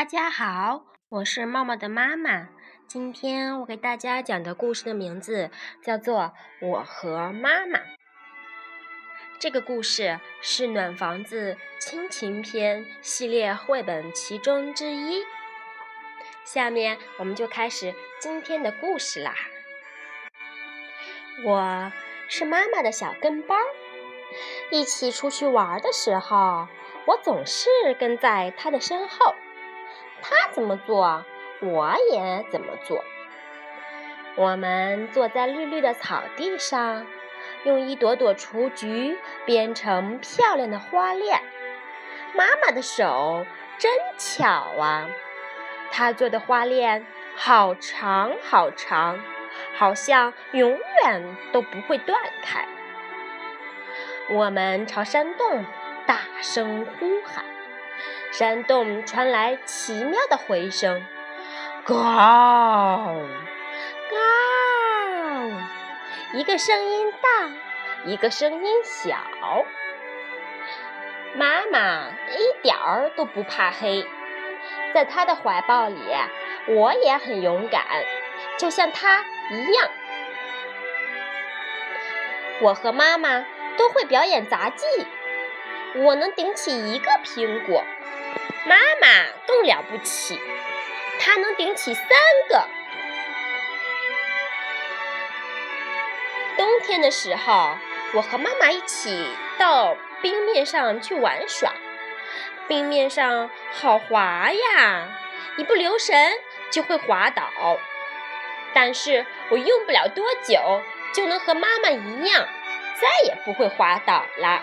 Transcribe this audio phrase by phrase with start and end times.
[0.00, 2.48] 大家好，我是茂茂的妈妈。
[2.86, 5.50] 今天我给大家讲的故事的名字
[5.84, 6.32] 叫做
[6.66, 7.78] 《我和妈妈》。
[9.38, 15.22] 这个故事是《暖房子亲情篇》系列绘本其中之一。
[16.44, 19.34] 下面我们就开始今天的故事啦。
[21.44, 21.92] 我
[22.26, 23.58] 是妈妈的小跟班，
[24.70, 26.68] 一起出去玩的时候，
[27.04, 29.34] 我总是跟在她的身后。
[30.22, 31.24] 他怎么做，
[31.60, 33.04] 我也怎么做。
[34.36, 37.06] 我们坐在绿绿的草地上，
[37.64, 41.40] 用一朵朵雏菊编成漂亮的花链。
[42.34, 43.44] 妈妈的手
[43.78, 44.46] 真巧
[44.78, 45.08] 啊，
[45.90, 49.18] 她做的花链好长好长，
[49.76, 52.66] 好像永远都不会断开。
[54.30, 55.64] 我们朝山洞
[56.06, 57.44] 大声呼喊。
[58.32, 61.04] 山洞传来奇妙的回声，
[61.84, 61.94] 高
[64.10, 64.16] 高，
[66.34, 67.50] 一个声音大，
[68.04, 69.16] 一个声音小。
[71.34, 74.06] 妈妈一点儿都不怕黑，
[74.92, 75.96] 在她的怀抱里，
[76.66, 77.84] 我也很勇敢，
[78.58, 79.88] 就像她一样。
[82.62, 84.86] 我和妈妈都会表演杂技，
[85.96, 87.84] 我能顶起一个苹果。
[88.64, 89.08] 妈妈
[89.46, 90.40] 更了不起，
[91.18, 92.06] 她能顶起三
[92.48, 92.66] 个。
[96.56, 97.76] 冬天的时候，
[98.12, 99.26] 我和妈妈一起
[99.58, 101.72] 到冰面上去玩耍，
[102.68, 105.08] 冰面上好滑呀，
[105.56, 106.32] 一不留神
[106.70, 107.50] 就会滑倒。
[108.74, 110.82] 但是我用不了多久，
[111.14, 112.46] 就能和妈妈一样，
[113.00, 114.62] 再也不会滑倒了。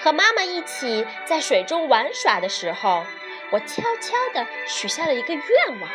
[0.00, 3.04] 和妈妈一起在水中玩耍的时候，
[3.50, 5.90] 我悄悄地许下了一个愿望，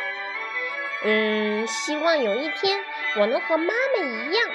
[1.04, 2.84] 嗯，希望有一天
[3.16, 4.50] 我能和妈妈一样，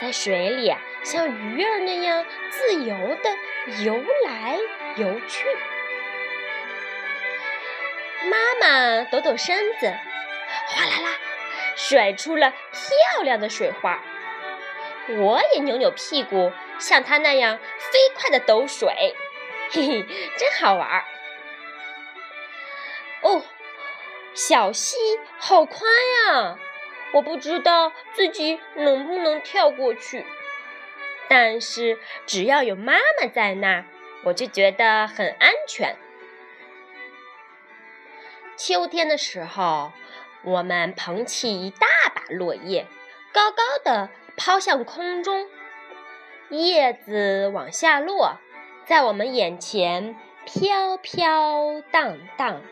[0.00, 4.58] 在水里像鱼儿那样自由地游来
[4.96, 5.46] 游去。
[8.24, 9.92] 妈妈抖抖身子，
[10.68, 11.18] 哗啦啦，
[11.74, 14.00] 甩出了漂亮的水花。
[15.08, 19.14] 我也扭扭屁股，像他那样飞快的抖水，
[19.70, 20.06] 嘿嘿，
[20.38, 21.04] 真好玩儿。
[23.22, 23.42] 哦，
[24.34, 24.96] 小溪
[25.38, 25.90] 好宽
[26.26, 26.58] 呀，
[27.14, 30.24] 我不知道自己能不能跳过去。
[31.28, 33.84] 但是只要有妈妈在那，
[34.24, 35.96] 我就觉得很安全。
[38.56, 39.92] 秋天的时候，
[40.42, 42.86] 我们捧起一大把落叶，
[43.32, 44.10] 高高的。
[44.36, 45.46] 抛向空中，
[46.48, 48.38] 叶子往下落，
[48.86, 52.62] 在我们眼前飘飘荡荡，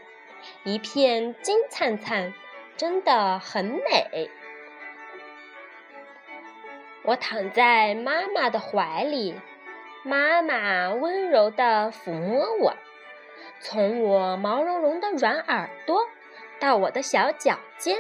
[0.64, 2.32] 一片金灿灿，
[2.76, 4.30] 真的很美。
[7.02, 9.38] 我躺在妈妈的怀里，
[10.02, 12.76] 妈妈温柔地抚摸我，
[13.60, 16.06] 从我毛茸茸的软耳朵
[16.58, 17.96] 到我的小脚尖，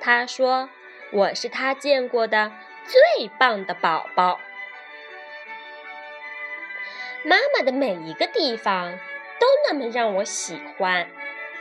[0.00, 0.68] 她说
[1.12, 2.52] ：“我是她见过的。”
[2.86, 4.38] 最棒的宝宝，
[7.24, 8.92] 妈妈的每一个地方
[9.40, 11.08] 都那么让我喜欢。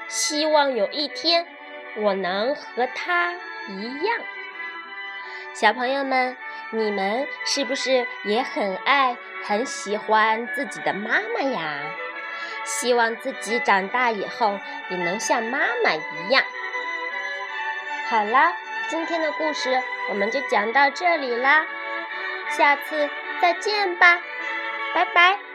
[0.10, 1.48] 希望有一天
[1.96, 3.34] 我能和她
[3.70, 4.20] 一样。
[5.54, 6.36] 小朋友们，
[6.72, 11.80] 你们是不是也很爱、很喜欢自己的妈妈呀？
[12.66, 16.44] 希望自己长大以后也能像妈妈一样。
[18.10, 18.63] 好了。
[18.90, 21.66] 今天的故事我们就讲到这里啦，
[22.50, 23.10] 下次
[23.42, 24.22] 再见吧，
[24.94, 25.53] 拜拜。